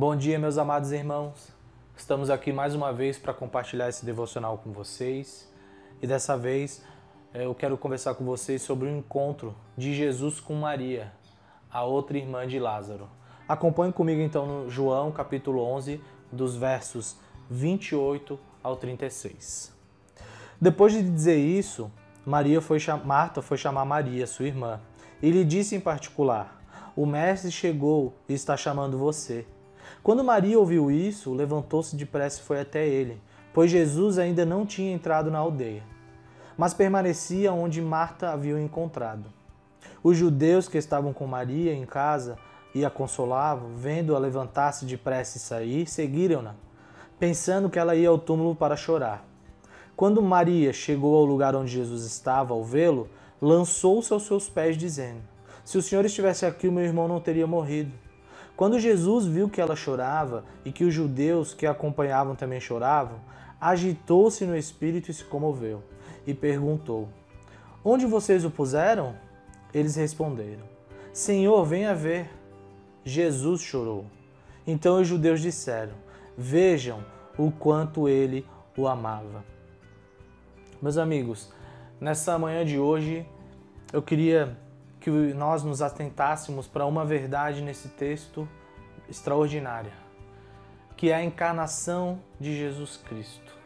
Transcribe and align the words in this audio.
Bom 0.00 0.16
dia, 0.16 0.38
meus 0.38 0.56
amados 0.56 0.92
irmãos. 0.92 1.52
Estamos 1.94 2.30
aqui 2.30 2.54
mais 2.54 2.74
uma 2.74 2.90
vez 2.90 3.18
para 3.18 3.34
compartilhar 3.34 3.86
esse 3.86 4.02
devocional 4.02 4.56
com 4.56 4.72
vocês. 4.72 5.46
E 6.00 6.06
dessa 6.06 6.38
vez 6.38 6.82
eh, 7.34 7.44
eu 7.44 7.54
quero 7.54 7.76
conversar 7.76 8.14
com 8.14 8.24
vocês 8.24 8.62
sobre 8.62 8.88
o 8.88 8.96
encontro 8.96 9.54
de 9.76 9.94
Jesus 9.94 10.40
com 10.40 10.54
Maria, 10.54 11.12
a 11.70 11.84
outra 11.84 12.16
irmã 12.16 12.46
de 12.46 12.58
Lázaro. 12.58 13.10
Acompanhe 13.46 13.92
comigo 13.92 14.22
então 14.22 14.46
no 14.46 14.70
João 14.70 15.12
capítulo 15.12 15.62
11, 15.62 16.00
dos 16.32 16.56
versos 16.56 17.18
28 17.50 18.40
ao 18.62 18.76
36. 18.76 19.70
Depois 20.58 20.94
de 20.94 21.02
dizer 21.02 21.36
isso, 21.36 21.92
Maria 22.24 22.62
foi 22.62 22.78
Marta 23.04 23.42
foi 23.42 23.58
chamar 23.58 23.84
Maria, 23.84 24.26
sua 24.26 24.46
irmã, 24.46 24.80
e 25.20 25.30
lhe 25.30 25.44
disse 25.44 25.76
em 25.76 25.80
particular: 25.80 26.64
O 26.96 27.04
mestre 27.04 27.52
chegou 27.52 28.14
e 28.26 28.32
está 28.32 28.56
chamando 28.56 28.96
você. 28.96 29.46
Quando 30.02 30.24
Maria 30.24 30.58
ouviu 30.58 30.90
isso, 30.90 31.34
levantou-se 31.34 31.96
depressa 31.96 32.40
e 32.40 32.44
foi 32.44 32.60
até 32.60 32.86
ele, 32.86 33.20
pois 33.52 33.70
Jesus 33.70 34.18
ainda 34.18 34.44
não 34.46 34.64
tinha 34.64 34.92
entrado 34.92 35.30
na 35.30 35.38
aldeia, 35.38 35.82
mas 36.56 36.74
permanecia 36.74 37.52
onde 37.52 37.82
Marta 37.82 38.30
havia 38.30 38.60
encontrado. 38.60 39.26
Os 40.02 40.16
judeus 40.16 40.68
que 40.68 40.78
estavam 40.78 41.12
com 41.12 41.26
Maria 41.26 41.74
em 41.74 41.84
casa 41.84 42.38
e 42.74 42.84
a 42.84 42.90
consolavam, 42.90 43.76
vendo-a 43.76 44.18
levantar-se 44.18 44.84
depressa 44.86 45.36
e 45.36 45.40
sair, 45.40 45.86
seguiram-na, 45.86 46.54
pensando 47.18 47.68
que 47.68 47.78
ela 47.78 47.94
ia 47.94 48.08
ao 48.08 48.18
túmulo 48.18 48.54
para 48.54 48.76
chorar. 48.76 49.26
Quando 49.94 50.22
Maria 50.22 50.72
chegou 50.72 51.14
ao 51.16 51.24
lugar 51.26 51.54
onde 51.54 51.70
Jesus 51.70 52.04
estava, 52.04 52.54
ao 52.54 52.64
vê-lo, 52.64 53.08
lançou-se 53.40 54.10
aos 54.12 54.22
seus 54.22 54.48
pés, 54.48 54.76
dizendo: 54.76 55.20
Se 55.62 55.76
o 55.76 55.82
Senhor 55.82 56.04
estivesse 56.04 56.46
aqui, 56.46 56.66
o 56.66 56.72
meu 56.72 56.84
irmão 56.84 57.06
não 57.06 57.20
teria 57.20 57.46
morrido. 57.46 57.92
Quando 58.60 58.78
Jesus 58.78 59.24
viu 59.24 59.48
que 59.48 59.58
ela 59.58 59.74
chorava 59.74 60.44
e 60.66 60.70
que 60.70 60.84
os 60.84 60.92
judeus 60.92 61.54
que 61.54 61.64
a 61.64 61.70
acompanhavam 61.70 62.36
também 62.36 62.60
choravam, 62.60 63.18
agitou-se 63.58 64.44
no 64.44 64.54
espírito 64.54 65.10
e 65.10 65.14
se 65.14 65.24
comoveu, 65.24 65.82
e 66.26 66.34
perguntou: 66.34 67.08
Onde 67.82 68.04
vocês 68.04 68.44
o 68.44 68.50
puseram? 68.50 69.14
Eles 69.72 69.96
responderam: 69.96 70.64
Senhor, 71.10 71.64
venha 71.64 71.94
ver. 71.94 72.28
Jesus 73.02 73.62
chorou. 73.62 74.04
Então 74.66 75.00
os 75.00 75.08
judeus 75.08 75.40
disseram: 75.40 75.94
Vejam 76.36 77.02
o 77.38 77.50
quanto 77.50 78.10
ele 78.10 78.46
o 78.76 78.86
amava. 78.86 79.42
Meus 80.82 80.98
amigos, 80.98 81.50
nessa 81.98 82.38
manhã 82.38 82.62
de 82.62 82.78
hoje 82.78 83.24
eu 83.90 84.02
queria 84.02 84.54
que 85.00 85.10
nós 85.10 85.64
nos 85.64 85.80
atentássemos 85.80 86.66
para 86.66 86.84
uma 86.84 87.04
verdade 87.04 87.62
nesse 87.62 87.88
texto 87.88 88.46
extraordinária, 89.08 89.92
que 90.96 91.10
é 91.10 91.14
a 91.14 91.24
encarnação 91.24 92.20
de 92.38 92.56
Jesus 92.56 92.98
Cristo, 92.98 93.56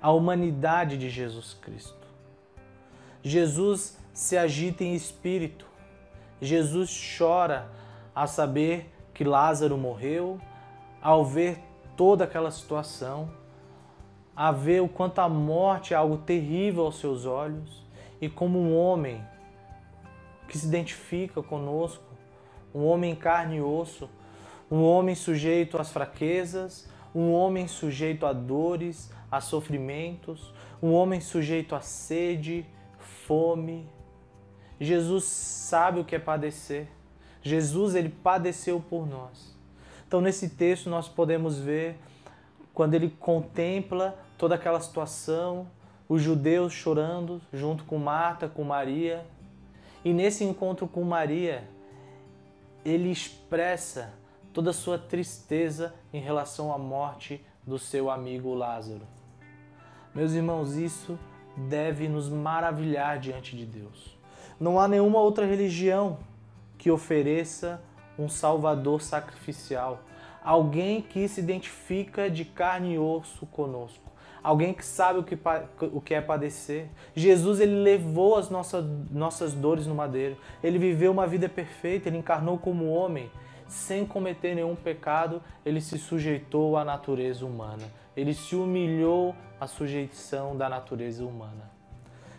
a 0.00 0.12
humanidade 0.12 0.96
de 0.96 1.10
Jesus 1.10 1.52
Cristo. 1.60 2.06
Jesus 3.22 3.98
se 4.12 4.38
agita 4.38 4.84
em 4.84 4.94
espírito, 4.94 5.66
Jesus 6.40 7.16
chora 7.18 7.68
a 8.14 8.26
saber 8.26 8.90
que 9.12 9.24
Lázaro 9.24 9.76
morreu, 9.76 10.40
ao 11.02 11.24
ver 11.24 11.58
toda 11.96 12.24
aquela 12.24 12.50
situação, 12.50 13.30
a 14.36 14.52
ver 14.52 14.80
o 14.80 14.88
quanto 14.88 15.20
a 15.20 15.28
morte 15.28 15.92
é 15.92 15.96
algo 15.96 16.18
terrível 16.18 16.84
aos 16.84 16.98
seus 16.98 17.26
olhos 17.26 17.84
e 18.20 18.28
como 18.28 18.58
um 18.58 18.76
homem 18.76 19.24
que 20.54 20.58
se 20.60 20.68
identifica 20.68 21.42
conosco, 21.42 22.04
um 22.72 22.84
homem 22.84 23.10
em 23.10 23.16
carne 23.16 23.56
e 23.56 23.60
osso, 23.60 24.08
um 24.70 24.84
homem 24.84 25.16
sujeito 25.16 25.76
às 25.78 25.90
fraquezas, 25.90 26.88
um 27.12 27.32
homem 27.32 27.66
sujeito 27.66 28.24
a 28.24 28.32
dores, 28.32 29.10
a 29.28 29.40
sofrimentos, 29.40 30.54
um 30.80 30.92
homem 30.92 31.20
sujeito 31.20 31.74
a 31.74 31.80
sede, 31.80 32.64
fome. 33.00 33.88
Jesus 34.78 35.24
sabe 35.24 35.98
o 35.98 36.04
que 36.04 36.14
é 36.14 36.20
padecer. 36.20 36.86
Jesus 37.42 37.96
ele 37.96 38.08
padeceu 38.08 38.78
por 38.78 39.08
nós. 39.08 39.58
Então 40.06 40.20
nesse 40.20 40.50
texto 40.50 40.88
nós 40.88 41.08
podemos 41.08 41.58
ver 41.58 41.98
quando 42.72 42.94
ele 42.94 43.10
contempla 43.10 44.16
toda 44.38 44.54
aquela 44.54 44.78
situação, 44.78 45.66
os 46.08 46.22
judeus 46.22 46.72
chorando 46.72 47.42
junto 47.52 47.82
com 47.82 47.98
Marta, 47.98 48.48
com 48.48 48.62
Maria, 48.62 49.26
e 50.04 50.12
nesse 50.12 50.44
encontro 50.44 50.86
com 50.86 51.02
Maria, 51.02 51.68
ele 52.84 53.10
expressa 53.10 54.12
toda 54.52 54.70
a 54.70 54.74
sua 54.74 54.98
tristeza 54.98 55.94
em 56.12 56.20
relação 56.20 56.72
à 56.72 56.78
morte 56.78 57.44
do 57.66 57.78
seu 57.78 58.10
amigo 58.10 58.52
Lázaro. 58.52 59.06
Meus 60.14 60.32
irmãos, 60.32 60.74
isso 60.74 61.18
deve 61.56 62.08
nos 62.08 62.28
maravilhar 62.28 63.18
diante 63.18 63.56
de 63.56 63.64
Deus. 63.64 64.18
Não 64.60 64.78
há 64.78 64.86
nenhuma 64.86 65.18
outra 65.20 65.46
religião 65.46 66.18
que 66.76 66.90
ofereça 66.90 67.82
um 68.18 68.28
Salvador 68.28 69.00
sacrificial, 69.00 70.02
alguém 70.44 71.00
que 71.00 71.26
se 71.26 71.40
identifica 71.40 72.30
de 72.30 72.44
carne 72.44 72.94
e 72.94 72.98
osso 72.98 73.46
conosco 73.46 74.04
alguém 74.44 74.74
que 74.74 74.84
sabe 74.84 75.18
o 75.18 75.22
que, 75.24 75.38
o 75.80 76.00
que 76.02 76.12
é 76.12 76.20
padecer. 76.20 76.90
Jesus 77.16 77.58
ele 77.60 77.76
levou 77.76 78.36
as 78.36 78.50
nossas, 78.50 78.84
nossas 79.10 79.54
dores 79.54 79.86
no 79.86 79.94
madeiro. 79.94 80.36
Ele 80.62 80.78
viveu 80.78 81.10
uma 81.10 81.26
vida 81.26 81.48
perfeita, 81.48 82.10
ele 82.10 82.18
encarnou 82.18 82.58
como 82.58 82.92
homem, 82.92 83.30
sem 83.66 84.04
cometer 84.04 84.54
nenhum 84.54 84.76
pecado, 84.76 85.42
ele 85.64 85.80
se 85.80 85.98
sujeitou 85.98 86.76
à 86.76 86.84
natureza 86.84 87.46
humana. 87.46 87.84
Ele 88.14 88.34
se 88.34 88.54
humilhou 88.54 89.34
à 89.58 89.66
sujeição 89.66 90.54
da 90.54 90.68
natureza 90.68 91.24
humana. 91.24 91.72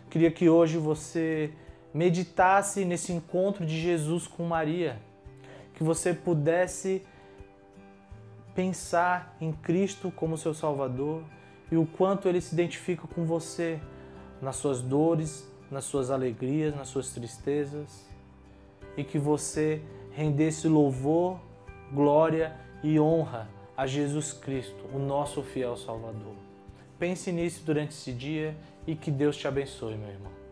Queria 0.08 0.30
que 0.30 0.48
hoje 0.48 0.78
você 0.78 1.52
meditasse 1.92 2.84
nesse 2.84 3.12
encontro 3.12 3.66
de 3.66 3.78
Jesus 3.80 4.28
com 4.28 4.44
Maria, 4.44 5.00
que 5.74 5.82
você 5.82 6.14
pudesse 6.14 7.02
pensar 8.54 9.36
em 9.40 9.52
Cristo 9.52 10.10
como 10.10 10.38
seu 10.38 10.54
Salvador, 10.54 11.22
e 11.70 11.76
o 11.76 11.86
quanto 11.86 12.28
ele 12.28 12.40
se 12.40 12.54
identifica 12.54 13.06
com 13.06 13.24
você 13.24 13.80
nas 14.40 14.56
suas 14.56 14.80
dores, 14.80 15.50
nas 15.70 15.84
suas 15.84 16.10
alegrias, 16.10 16.74
nas 16.74 16.88
suas 16.88 17.10
tristezas, 17.10 18.06
e 18.96 19.04
que 19.04 19.18
você 19.18 19.82
rendesse 20.12 20.68
louvor, 20.68 21.38
glória 21.92 22.56
e 22.82 22.98
honra 22.98 23.48
a 23.76 23.86
Jesus 23.86 24.32
Cristo, 24.32 24.84
o 24.92 24.98
nosso 24.98 25.42
fiel 25.42 25.76
Salvador. 25.76 26.34
Pense 26.98 27.30
nisso 27.30 27.62
durante 27.64 27.90
esse 27.90 28.12
dia 28.12 28.56
e 28.86 28.94
que 28.94 29.10
Deus 29.10 29.36
te 29.36 29.46
abençoe, 29.46 29.96
meu 29.96 30.08
irmão. 30.08 30.45